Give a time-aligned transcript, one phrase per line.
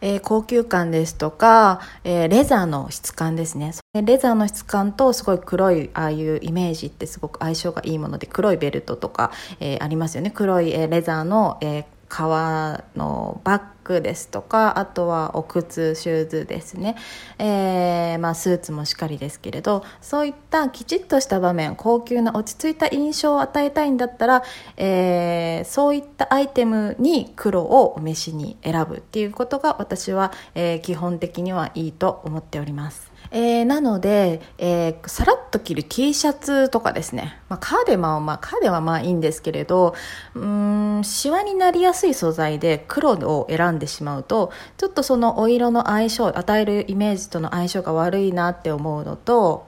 [0.00, 3.72] えー、高級感ですとか、えー、レザーの質感ですね。
[3.94, 9.30] レザーの質感とすごい黒いああいうイメージってすごく相性がいいもので黒いベルトとか、
[9.60, 10.30] えー、ありますよね。
[10.30, 16.96] 黒い、レザーの、え革のバッググですとかあとはお靴シューズですね、
[17.38, 24.42] えー、まあ、スーツもしっかりですけれどそういったきちっとした場面高級な落ち着いた印象を与えたいんだったら、
[24.76, 33.16] えー、そういったアイテムに黒をお召しに選ぶっていうことが私は、えー、基本的にはいいと思っております。
[33.30, 39.94] えー、なので、えー、さらっと着る T シャツとかですね、まあ、カーデマンは、まあ、カーデはまあいいんですけれど
[40.34, 49.66] うんシワになりやすい素材で黒を選んでしまうとちょっとそのお色の相性与えるイメージとの相性が悪いなって思うのと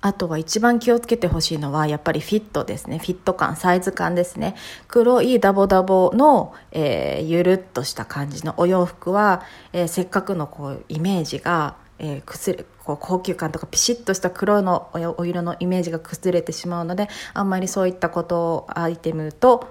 [0.00, 2.98] あとは一番気をつけてほしいのはやっぱりフィットですね。
[2.98, 4.54] フィット感サイズ感ですね。
[4.86, 9.42] 黒いダボダボの、えー、ゆるっとした感じのお洋服は、
[9.72, 19.66] えー、せっかくのこうイメージがえー、崩れこう高級感とかピシッとした黒のお色のイメージが崩れてしまうのであんまりそういったことをアイテムと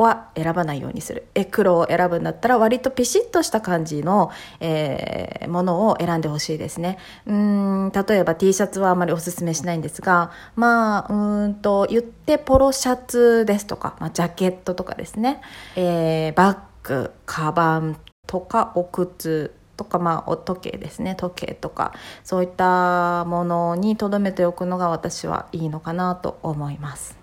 [0.00, 1.26] は選ばないようにする。
[1.34, 6.98] え黒を選ぶんだったら割とピシッとした感じの、えー、ものを選んでほしいですね。
[7.26, 15.40] うん例えば T シャツはあまりおすすめしないんですがまあうんと言ってポロシャツですとか、まあ、ジャケットとかですね、
[15.76, 21.14] えー、バッグカバンとかお靴とか、まあ、お時計ですね。
[21.14, 27.19] 時計とかそういったものに留めておくのが私はいいのかなと思います。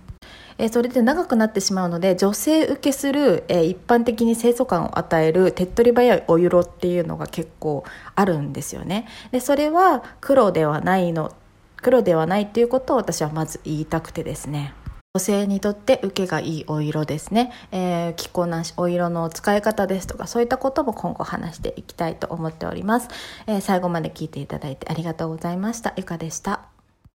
[0.58, 7.83] えそれで長くなってしまうので女性受けする、え一般的に清楚感を与える手っ取り早いお色っていうのが結構
[8.16, 9.08] あるんですよね。
[9.31, 11.33] でそれは黒ではないの
[11.77, 14.73] 黒ではないっていうことを私はまず言いたくてですね。
[15.16, 23.08] 女性にとって受けがいいお色ですね、えー、着こなしお色の使い方ですとかそういったことも今後話していきたいと思っております、
[23.47, 26.67] えー、最後まで聞いていただいてありがとうございましたゆかでした